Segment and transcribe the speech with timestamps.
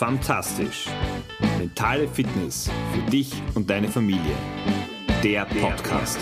[0.00, 0.86] Fantastisch.
[1.58, 4.34] Mentale Fitness für dich und deine Familie.
[5.22, 6.18] Der Podcast.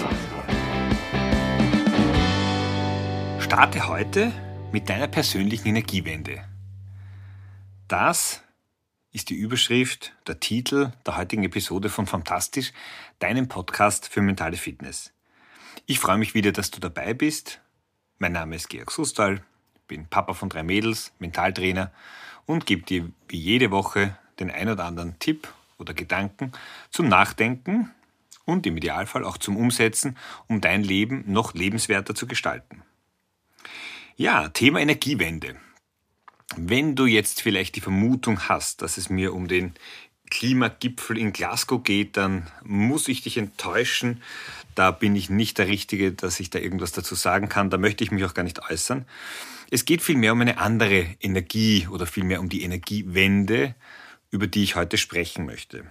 [3.39, 4.33] Starte heute
[4.73, 6.45] mit deiner persönlichen Energiewende.
[7.87, 8.43] Das
[9.13, 12.73] ist die Überschrift, der Titel der heutigen Episode von Fantastisch,
[13.21, 15.13] deinem Podcast für mentale Fitness.
[15.87, 17.61] Ich freue mich wieder, dass du dabei bist.
[18.19, 19.41] Mein Name ist Georg Sustal,
[19.87, 21.93] bin Papa von drei Mädels, Mentaltrainer
[22.49, 26.53] und gebe dir wie jede Woche den ein oder anderen Tipp oder Gedanken
[26.91, 27.91] zum Nachdenken
[28.47, 30.17] und im Idealfall auch zum Umsetzen,
[30.49, 32.83] um dein Leben noch lebenswerter zu gestalten.
[34.17, 35.57] Ja, Thema Energiewende.
[36.57, 39.75] Wenn du jetzt vielleicht die Vermutung hast, dass es mir um den
[40.31, 44.23] Klimagipfel in Glasgow geht, dann muss ich dich enttäuschen.
[44.75, 47.71] Da bin ich nicht der Richtige, dass ich da irgendwas dazu sagen kann.
[47.71, 49.07] Da möchte ich mich auch gar nicht äußern.
[49.71, 53.75] Es geht vielmehr um eine andere Energie oder vielmehr um die Energiewende,
[54.31, 55.85] über die ich heute sprechen möchte.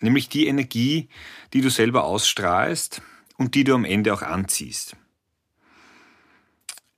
[0.00, 1.08] Nämlich die Energie,
[1.52, 3.02] die du selber ausstrahlst
[3.36, 4.96] und die du am Ende auch anziehst.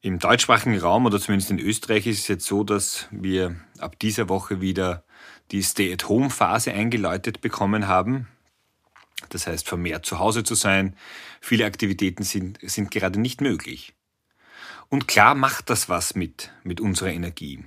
[0.01, 4.29] Im deutschsprachigen Raum oder zumindest in Österreich ist es jetzt so, dass wir ab dieser
[4.29, 5.05] Woche wieder
[5.51, 8.29] die Stay-at-Home-Phase eingeläutet bekommen haben.
[9.29, 10.97] Das heißt, vermehrt zu Hause zu sein.
[11.41, 13.95] Viele Aktivitäten sind, sind gerade nicht möglich.
[14.89, 17.65] Und klar macht das was mit, mit unserer Energie.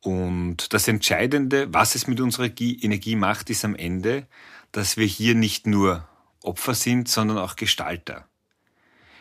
[0.00, 4.26] Und das Entscheidende, was es mit unserer Energie macht, ist am Ende,
[4.72, 6.08] dass wir hier nicht nur
[6.42, 8.26] Opfer sind, sondern auch Gestalter.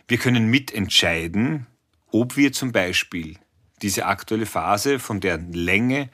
[0.07, 1.67] Wir können mitentscheiden,
[2.07, 3.37] ob wir zum Beispiel
[3.81, 6.09] diese aktuelle Phase, von deren Länge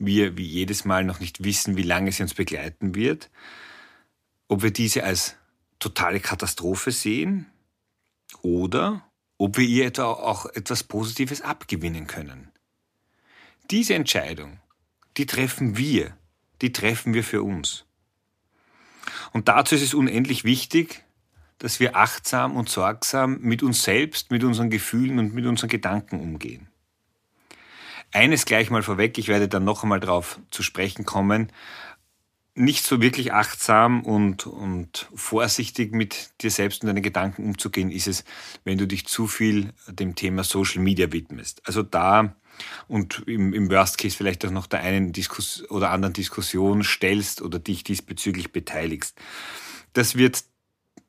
[0.00, 3.30] wir wie jedes Mal noch nicht wissen, wie lange sie uns begleiten wird,
[4.48, 5.36] ob wir diese als
[5.78, 7.46] totale Katastrophe sehen
[8.42, 9.06] oder
[9.38, 12.50] ob wir ihr etwa auch etwas Positives abgewinnen können.
[13.70, 14.58] Diese Entscheidung,
[15.16, 16.16] die treffen wir,
[16.62, 17.84] die treffen wir für uns.
[19.32, 21.04] Und dazu ist es unendlich wichtig,
[21.58, 26.18] dass wir achtsam und sorgsam mit uns selbst, mit unseren Gefühlen und mit unseren Gedanken
[26.18, 26.69] umgehen.
[28.12, 31.52] Eines gleich mal vorweg, ich werde dann noch einmal darauf zu sprechen kommen,
[32.54, 38.08] nicht so wirklich achtsam und, und vorsichtig mit dir selbst und deinen Gedanken umzugehen, ist
[38.08, 38.24] es,
[38.64, 41.62] wenn du dich zu viel dem Thema Social Media widmest.
[41.64, 42.34] Also da
[42.88, 47.40] und im, im Worst Case vielleicht auch noch der einen Diskus oder anderen Diskussion stellst
[47.40, 49.16] oder dich diesbezüglich beteiligst.
[49.92, 50.44] Das wird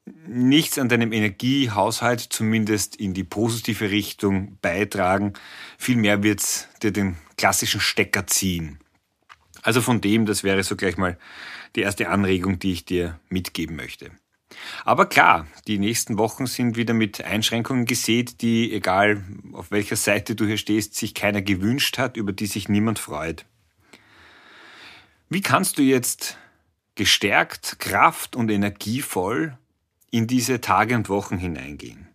[0.06, 5.34] nichts an deinem Energiehaushalt zumindest in die positive Richtung beitragen.
[5.78, 8.80] Vielmehr wird es dir den klassischen Stecker ziehen.
[9.62, 11.18] Also von dem, das wäre so gleich mal
[11.76, 14.12] die erste Anregung, die ich dir mitgeben möchte.
[14.84, 19.24] Aber klar, die nächsten Wochen sind wieder mit Einschränkungen gesät, die, egal
[19.54, 23.46] auf welcher Seite du hier stehst, sich keiner gewünscht hat, über die sich niemand freut.
[25.30, 26.38] Wie kannst du jetzt
[26.96, 29.58] gestärkt, kraft- und energievoll
[30.12, 32.08] in diese Tage und Wochen hineingehen?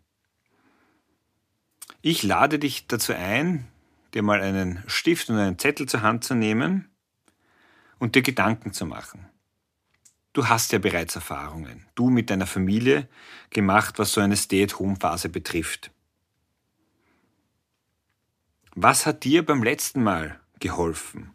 [2.03, 3.67] Ich lade dich dazu ein,
[4.15, 6.89] dir mal einen Stift und einen Zettel zur Hand zu nehmen
[7.99, 9.27] und dir Gedanken zu machen.
[10.33, 13.09] Du hast ja bereits Erfahrungen, du mit deiner Familie
[13.51, 15.91] gemacht, was so eine Stay-at-Home-Phase betrifft.
[18.75, 21.33] Was hat dir beim letzten Mal geholfen?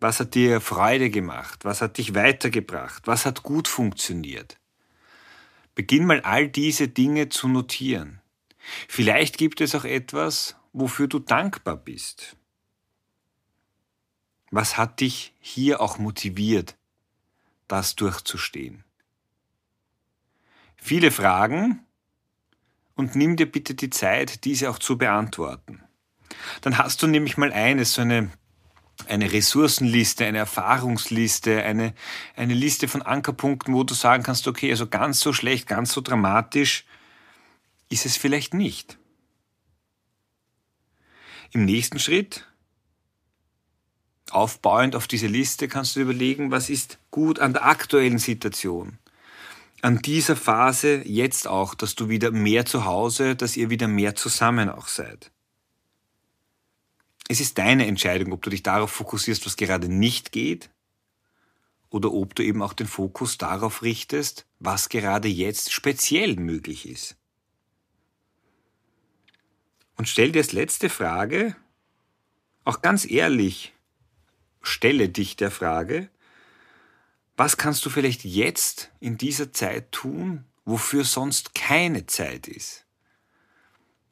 [0.00, 1.66] Was hat dir Freude gemacht?
[1.66, 3.06] Was hat dich weitergebracht?
[3.06, 4.58] Was hat gut funktioniert?
[5.78, 8.20] Beginn mal all diese Dinge zu notieren.
[8.88, 12.36] Vielleicht gibt es auch etwas, wofür du dankbar bist.
[14.50, 16.76] Was hat dich hier auch motiviert,
[17.68, 18.82] das durchzustehen?
[20.76, 21.86] Viele Fragen
[22.96, 25.80] und nimm dir bitte die Zeit, diese auch zu beantworten.
[26.60, 28.32] Dann hast du nämlich mal eines, so eine,
[29.06, 31.94] eine Ressourcenliste, eine Erfahrungsliste, eine,
[32.36, 36.00] eine Liste von Ankerpunkten, wo du sagen kannst, okay, also ganz so schlecht, ganz so
[36.00, 36.84] dramatisch
[37.88, 38.98] ist es vielleicht nicht.
[41.52, 42.44] Im nächsten Schritt
[44.30, 48.98] Aufbauend auf diese Liste kannst du überlegen, was ist gut an der aktuellen Situation.
[49.80, 54.16] An dieser Phase jetzt auch, dass du wieder mehr zu Hause, dass ihr wieder mehr
[54.16, 55.30] zusammen auch seid.
[57.28, 60.70] Es ist deine Entscheidung, ob du dich darauf fokussierst, was gerade nicht geht,
[61.90, 67.16] oder ob du eben auch den Fokus darauf richtest, was gerade jetzt speziell möglich ist.
[69.96, 71.56] Und stell dir als letzte Frage,
[72.64, 73.72] auch ganz ehrlich,
[74.62, 76.08] stelle dich der Frage,
[77.36, 82.84] was kannst du vielleicht jetzt in dieser Zeit tun, wofür sonst keine Zeit ist?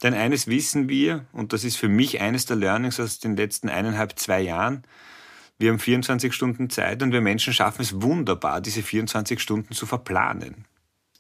[0.03, 3.69] Denn eines wissen wir, und das ist für mich eines der Learnings aus den letzten
[3.69, 4.85] eineinhalb, zwei Jahren,
[5.59, 9.87] Wir haben 24 Stunden Zeit und wir Menschen schaffen es wunderbar, diese 24 Stunden zu
[9.87, 10.67] verplanen.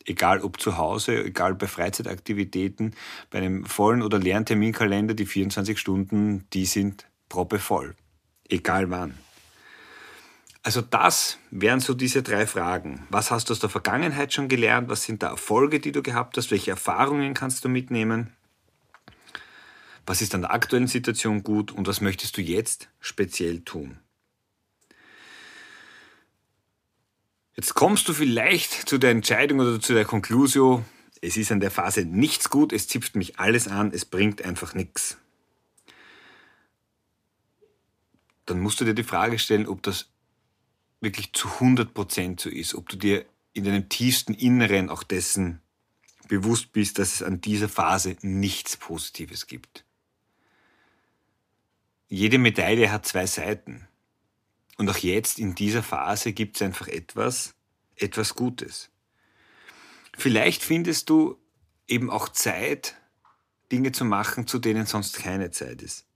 [0.04, 2.94] Egal ob zu Hause, egal bei Freizeitaktivitäten,
[3.30, 7.96] bei einem vollen oder leeren Terminkalender, die 24 Stunden, die sind proppevoll.
[8.48, 9.14] Egal wann.
[10.62, 13.06] Also das wären so diese drei Fragen.
[13.08, 14.88] Was hast du aus der Vergangenheit schon gelernt?
[14.88, 16.50] Was sind da Erfolge, die du gehabt hast?
[16.50, 18.32] Welche Erfahrungen kannst du mitnehmen?
[20.06, 23.98] Was ist an der aktuellen Situation gut und was möchtest du jetzt speziell tun?
[27.56, 30.84] Jetzt kommst du vielleicht zu der Entscheidung oder zu der Konklusion,
[31.22, 34.74] es ist an der Phase nichts gut, es zipft mich alles an, es bringt einfach
[34.74, 35.18] nichts.
[38.44, 40.10] Dann musst du dir die Frage stellen, ob das
[41.00, 43.24] wirklich zu 100% so ist, ob du dir
[43.54, 45.62] in deinem tiefsten Inneren auch dessen
[46.28, 49.85] bewusst bist, dass es an dieser Phase nichts Positives gibt.
[52.08, 53.88] Jede Medaille hat zwei Seiten.
[54.78, 57.54] Und auch jetzt in dieser Phase gibt es einfach etwas,
[57.96, 58.90] etwas Gutes.
[60.16, 61.38] Vielleicht findest du
[61.88, 62.96] eben auch Zeit,
[63.72, 66.06] Dinge zu machen, zu denen sonst keine Zeit ist.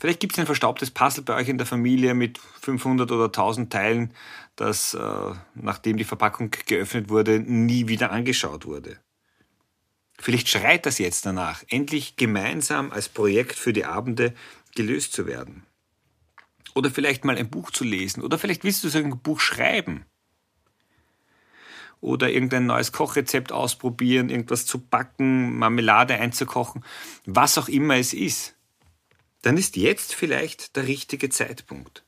[0.00, 3.70] Vielleicht gibt es ein verstaubtes Puzzle bei euch in der Familie mit 500 oder 1000
[3.70, 4.14] Teilen,
[4.56, 8.98] das, äh, nachdem die Verpackung geöffnet wurde, nie wieder angeschaut wurde.
[10.18, 14.34] Vielleicht schreit das jetzt danach, endlich gemeinsam als Projekt für die Abende
[14.74, 15.66] gelöst zu werden.
[16.74, 18.22] Oder vielleicht mal ein Buch zu lesen.
[18.22, 20.06] Oder vielleicht willst du so ein Buch schreiben.
[22.00, 26.84] Oder irgendein neues Kochrezept ausprobieren, irgendwas zu backen, Marmelade einzukochen,
[27.26, 28.56] was auch immer es ist.
[29.42, 32.04] Dann ist jetzt vielleicht der richtige Zeitpunkt.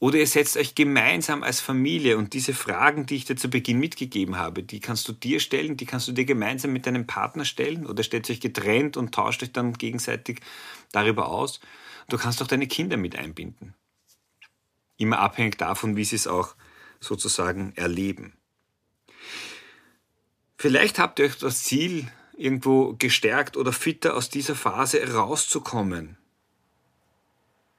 [0.00, 3.80] Oder ihr setzt euch gemeinsam als Familie und diese Fragen, die ich dir zu Beginn
[3.80, 7.44] mitgegeben habe, die kannst du dir stellen, die kannst du dir gemeinsam mit deinem Partner
[7.44, 10.40] stellen oder stellt euch getrennt und tauscht euch dann gegenseitig
[10.92, 11.60] darüber aus.
[12.08, 13.74] Du kannst auch deine Kinder mit einbinden.
[14.98, 16.54] Immer abhängig davon, wie sie es auch
[17.00, 18.34] sozusagen erleben.
[20.56, 26.16] Vielleicht habt ihr euch das Ziel, irgendwo gestärkt oder fitter aus dieser Phase rauszukommen,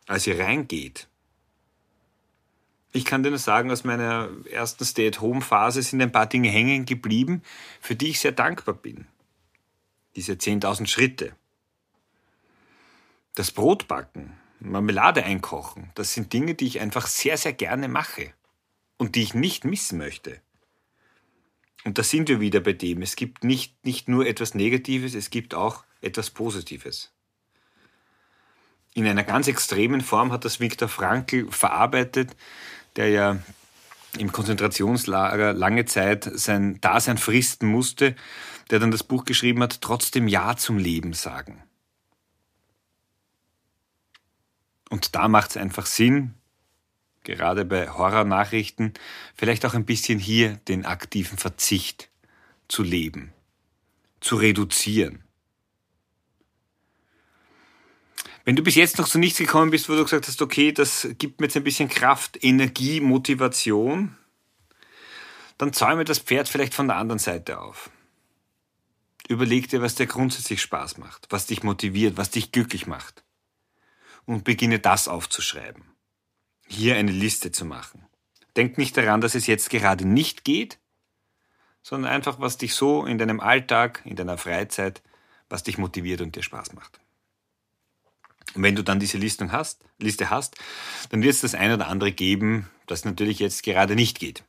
[0.05, 1.08] als ihr reingeht.
[2.91, 7.43] Ich kann dir nur sagen, aus meiner ersten Stay-at-Home-Phase sind ein paar Dinge hängen geblieben,
[7.79, 9.05] für die ich sehr dankbar bin.
[10.15, 11.35] Diese 10.000 Schritte,
[13.35, 18.33] das Brotbacken, Marmelade einkochen, das sind Dinge, die ich einfach sehr, sehr gerne mache
[18.97, 20.41] und die ich nicht missen möchte.
[21.85, 23.01] Und da sind wir wieder bei dem.
[23.01, 27.13] Es gibt nicht, nicht nur etwas Negatives, es gibt auch etwas Positives.
[28.93, 32.35] In einer ganz extremen Form hat das Viktor Frankl verarbeitet,
[32.99, 33.37] der ja
[34.17, 38.13] im Konzentrationslager lange Zeit sein Dasein fristen musste,
[38.69, 41.63] der dann das Buch geschrieben hat, trotzdem Ja zum Leben sagen.
[44.89, 46.33] Und da macht es einfach Sinn,
[47.23, 48.93] gerade bei Horrornachrichten,
[49.33, 52.09] vielleicht auch ein bisschen hier den aktiven Verzicht
[52.67, 53.31] zu leben,
[54.19, 55.23] zu reduzieren.
[58.49, 61.07] Wenn du bis jetzt noch zu nichts gekommen bist, wo du gesagt hast, okay, das
[61.19, 64.17] gibt mir jetzt ein bisschen Kraft, Energie, Motivation,
[65.59, 67.91] dann zäume das Pferd vielleicht von der anderen Seite auf.
[69.27, 73.23] Überleg dir, was dir grundsätzlich Spaß macht, was dich motiviert, was dich glücklich macht
[74.25, 75.83] und beginne das aufzuschreiben.
[76.65, 78.07] Hier eine Liste zu machen.
[78.57, 80.79] Denk nicht daran, dass es jetzt gerade nicht geht,
[81.83, 85.03] sondern einfach, was dich so in deinem Alltag, in deiner Freizeit,
[85.49, 86.99] was dich motiviert und dir Spaß macht.
[88.55, 90.55] Und wenn du dann diese Listung hast, Liste hast,
[91.09, 94.43] dann wird es das eine oder andere geben, das natürlich jetzt gerade nicht geht.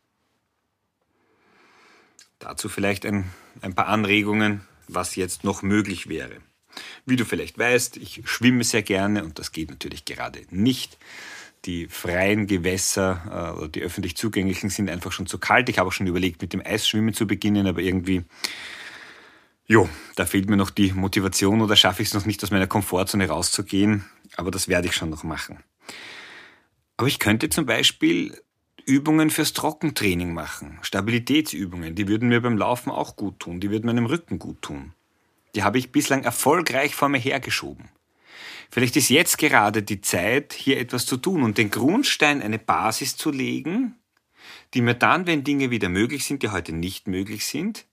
[2.38, 3.30] Dazu vielleicht ein,
[3.60, 6.36] ein paar Anregungen, was jetzt noch möglich wäre.
[7.04, 10.98] Wie du vielleicht weißt, ich schwimme sehr gerne und das geht natürlich gerade nicht.
[11.66, 15.68] Die freien Gewässer äh, oder die öffentlich zugänglichen sind einfach schon zu kalt.
[15.68, 18.24] Ich habe auch schon überlegt, mit dem Eisschwimmen zu beginnen, aber irgendwie,
[19.70, 22.66] jo, da fehlt mir noch die Motivation oder schaffe ich es noch nicht, aus meiner
[22.66, 24.04] Komfortzone rauszugehen.
[24.36, 25.62] Aber das werde ich schon noch machen.
[26.96, 28.36] Aber ich könnte zum Beispiel
[28.84, 33.86] Übungen fürs Trockentraining machen, Stabilitätsübungen, die würden mir beim Laufen auch gut tun, die würden
[33.86, 34.92] meinem Rücken gut tun.
[35.54, 37.90] Die habe ich bislang erfolgreich vor mir hergeschoben.
[38.72, 43.16] Vielleicht ist jetzt gerade die Zeit, hier etwas zu tun und den Grundstein, eine Basis
[43.16, 43.94] zu legen,
[44.74, 47.86] die mir dann, wenn Dinge wieder möglich sind, die heute nicht möglich sind,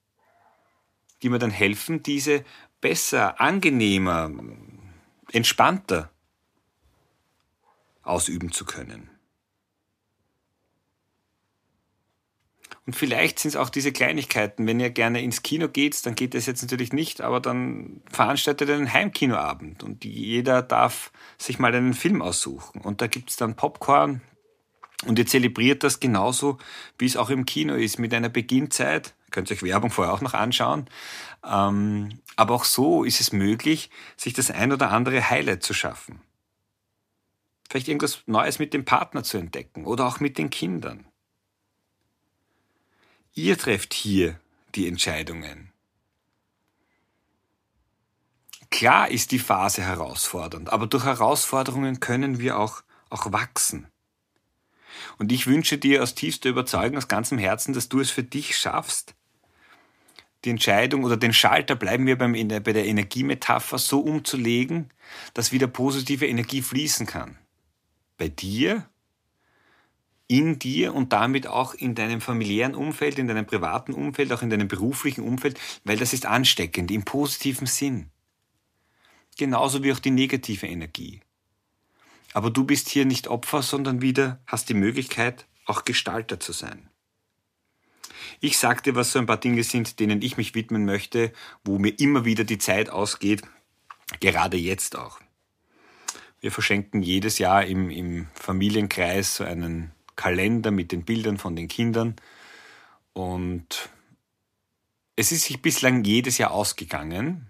[1.21, 2.43] die mir dann helfen, diese
[2.81, 4.31] besser, angenehmer,
[5.31, 6.11] entspannter
[8.03, 9.09] ausüben zu können.
[12.87, 14.65] Und vielleicht sind es auch diese Kleinigkeiten.
[14.65, 18.69] Wenn ihr gerne ins Kino geht, dann geht das jetzt natürlich nicht, aber dann veranstaltet
[18.69, 22.79] einen Heimkinoabend und jeder darf sich mal einen Film aussuchen.
[22.79, 24.21] Und da gibt es dann Popcorn
[25.05, 26.59] und ihr zelebriert das genauso,
[26.97, 29.13] wie es auch im Kino ist, mit einer Beginnzeit.
[29.27, 30.89] Ihr könnt euch Werbung vorher auch noch anschauen.
[31.45, 36.21] Ähm, aber auch so ist es möglich, sich das ein oder andere Highlight zu schaffen.
[37.69, 41.05] Vielleicht irgendwas Neues mit dem Partner zu entdecken oder auch mit den Kindern.
[43.33, 44.39] Ihr trefft hier
[44.73, 45.71] die Entscheidungen.
[48.69, 53.87] Klar ist die Phase herausfordernd, aber durch Herausforderungen können wir auch, auch wachsen.
[55.17, 58.57] Und ich wünsche dir aus tiefster Überzeugung, aus ganzem Herzen, dass du es für dich
[58.57, 59.15] schaffst,
[60.45, 64.91] die Entscheidung oder den Schalter, bleiben wir beim, bei der Energiemetapher, so umzulegen,
[65.33, 67.37] dass wieder positive Energie fließen kann.
[68.17, 68.87] Bei dir
[70.27, 74.49] in dir und damit auch in deinem familiären Umfeld, in deinem privaten Umfeld, auch in
[74.49, 78.09] deinem beruflichen Umfeld, weil das ist ansteckend im positiven Sinn.
[79.37, 81.21] Genauso wie auch die negative Energie.
[82.37, 86.87] Aber du bist hier nicht Opfer, sondern wieder hast die Möglichkeit, auch Gestalter zu sein.
[88.41, 91.33] Ich sagte, was so ein paar Dinge sind, denen ich mich widmen möchte,
[91.65, 93.41] wo mir immer wieder die Zeit ausgeht,
[94.19, 95.19] gerade jetzt auch.
[96.39, 101.67] Wir verschenken jedes Jahr im, im Familienkreis so einen Kalender mit den Bildern von den
[101.67, 102.17] Kindern.
[103.13, 103.89] Und
[105.15, 107.47] es ist sich bislang jedes Jahr ausgegangen,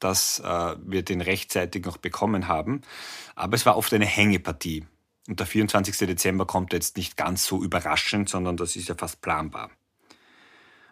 [0.00, 2.82] dass äh, wir den rechtzeitig noch bekommen haben.
[3.34, 4.84] Aber es war oft eine Hängepartie.
[5.28, 5.96] Und der 24.
[5.98, 9.70] Dezember kommt jetzt nicht ganz so überraschend, sondern das ist ja fast planbar.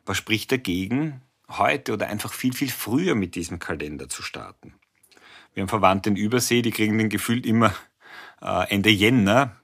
[0.06, 4.74] Was spricht dagegen, heute oder einfach viel, viel früher mit diesem Kalender zu starten?
[5.54, 7.74] Wir haben Verwandte in Übersee, die kriegen den gefühlt immer
[8.40, 9.58] äh, Ende Jänner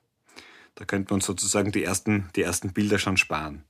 [0.74, 3.64] da könnte man sozusagen die ersten, die ersten Bilder schon sparen.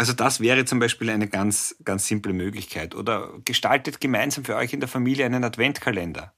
[0.00, 2.94] Also das wäre zum Beispiel eine ganz, ganz simple Möglichkeit.
[2.94, 6.32] Oder gestaltet gemeinsam für euch in der Familie einen Adventkalender.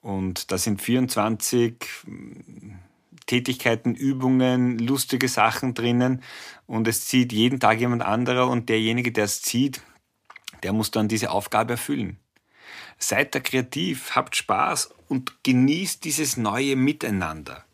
[0.00, 2.80] Und da sind 24 hm,
[3.26, 6.24] Tätigkeiten, Übungen, lustige Sachen drinnen
[6.66, 9.80] und es zieht jeden Tag jemand anderer und derjenige, der es zieht,
[10.64, 12.18] der muss dann diese Aufgabe erfüllen.
[12.98, 17.64] Seid da kreativ, habt Spaß und genießt dieses neue Miteinander.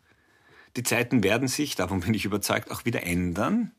[0.76, 3.73] Die Zeiten werden sich, davon bin ich überzeugt, auch wieder ändern.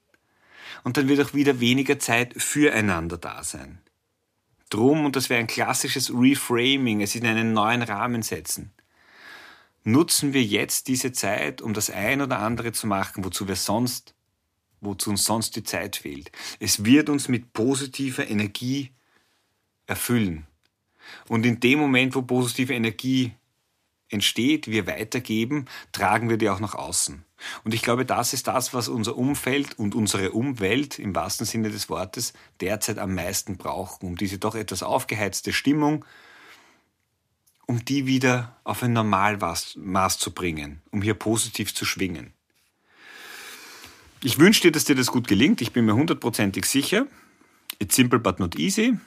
[0.83, 3.79] Und dann wird auch wieder weniger Zeit füreinander da sein.
[4.69, 8.71] Drum, und das wäre ein klassisches Reframing, es in einen neuen Rahmen setzen.
[9.83, 14.15] Nutzen wir jetzt diese Zeit, um das ein oder andere zu machen, wozu wir sonst,
[14.81, 16.31] wozu uns sonst die Zeit fehlt.
[16.59, 18.91] Es wird uns mit positiver Energie
[19.85, 20.47] erfüllen.
[21.27, 23.33] Und in dem Moment, wo positive Energie
[24.09, 27.25] entsteht, wir weitergeben, tragen wir die auch nach außen.
[27.63, 31.69] Und ich glaube, das ist das, was unser Umfeld und unsere Umwelt im wahrsten Sinne
[31.69, 36.05] des Wortes derzeit am meisten brauchen, um diese doch etwas aufgeheizte Stimmung,
[37.65, 42.33] um die wieder auf ein Normalmaß zu bringen, um hier positiv zu schwingen.
[44.23, 45.61] Ich wünsche dir, dass dir das gut gelingt.
[45.61, 47.05] Ich bin mir hundertprozentig sicher.
[47.79, 48.97] It's simple but not easy.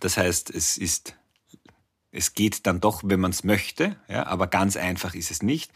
[0.00, 1.16] Das heißt, es ist
[2.12, 5.72] es geht dann doch, wenn man es möchte, ja, aber ganz einfach ist es nicht.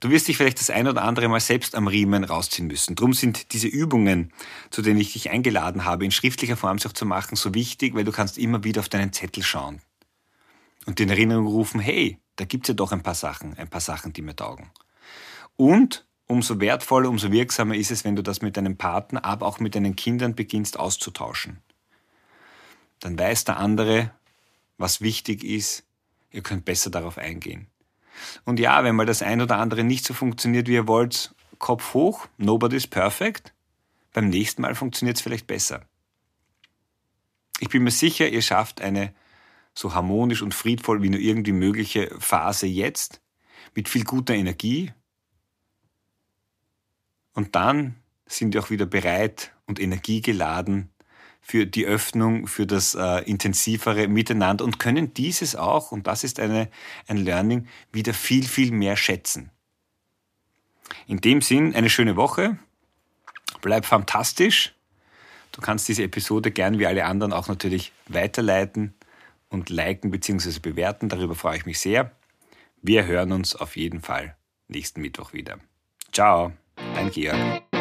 [0.00, 2.96] Du wirst dich vielleicht das ein oder andere Mal selbst am Riemen rausziehen müssen.
[2.96, 4.32] Drum sind diese Übungen,
[4.70, 8.04] zu denen ich dich eingeladen habe, in schriftlicher Form auch zu machen, so wichtig, weil
[8.04, 9.82] du kannst immer wieder auf deinen Zettel schauen
[10.86, 14.12] und in Erinnerung rufen, hey, da gibt's ja doch ein paar Sachen, ein paar Sachen,
[14.12, 14.70] die mir taugen.
[15.56, 19.60] Und umso wertvoller, umso wirksamer ist es, wenn du das mit deinem Partner, aber auch
[19.60, 21.62] mit deinen Kindern beginnst auszutauschen.
[23.00, 24.10] Dann weiß der andere,
[24.78, 25.84] was wichtig ist.
[26.30, 27.68] Ihr könnt besser darauf eingehen.
[28.44, 31.94] Und ja, wenn mal das ein oder andere nicht so funktioniert, wie ihr wollt, Kopf
[31.94, 33.54] hoch, nobody's perfect.
[34.12, 35.82] Beim nächsten Mal funktioniert es vielleicht besser.
[37.60, 39.14] Ich bin mir sicher, ihr schafft eine
[39.74, 43.20] so harmonisch und friedvoll wie nur irgendwie mögliche Phase jetzt,
[43.74, 44.92] mit viel guter Energie.
[47.32, 50.90] Und dann sind wir auch wieder bereit und energiegeladen
[51.46, 56.40] für die Öffnung, für das äh, intensivere Miteinander und können dieses auch, und das ist
[56.40, 56.70] eine,
[57.06, 59.50] ein Learning, wieder viel, viel mehr schätzen.
[61.06, 62.58] In dem Sinn, eine schöne Woche.
[63.60, 64.74] Bleib fantastisch.
[65.52, 68.94] Du kannst diese Episode gern wie alle anderen auch natürlich weiterleiten
[69.50, 70.60] und liken bzw.
[70.60, 71.10] bewerten.
[71.10, 72.10] Darüber freue ich mich sehr.
[72.80, 74.34] Wir hören uns auf jeden Fall
[74.68, 75.58] nächsten Mittwoch wieder.
[76.10, 76.52] Ciao,
[76.94, 77.73] dein Georg.